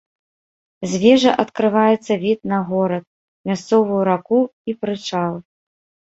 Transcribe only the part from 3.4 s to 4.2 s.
мясцовую